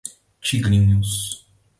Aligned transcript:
Tigrinhos 0.43 1.13